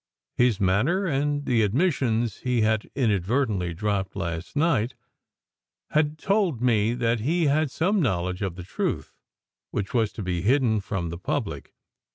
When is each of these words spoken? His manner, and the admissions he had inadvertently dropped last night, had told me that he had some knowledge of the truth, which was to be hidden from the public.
His 0.35 0.59
manner, 0.59 1.05
and 1.05 1.45
the 1.45 1.61
admissions 1.61 2.37
he 2.37 2.61
had 2.61 2.89
inadvertently 2.95 3.71
dropped 3.75 4.15
last 4.15 4.55
night, 4.55 4.95
had 5.91 6.17
told 6.17 6.59
me 6.59 6.95
that 6.95 7.19
he 7.19 7.45
had 7.45 7.69
some 7.69 8.01
knowledge 8.01 8.41
of 8.41 8.55
the 8.55 8.63
truth, 8.63 9.13
which 9.69 9.93
was 9.93 10.11
to 10.13 10.23
be 10.23 10.41
hidden 10.41 10.79
from 10.81 11.09
the 11.09 11.19
public. 11.19 11.75